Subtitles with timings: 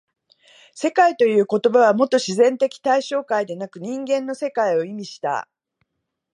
[0.73, 5.47] 「世界」という言葉はもと自然的対象界でなく人間の世界を意味した。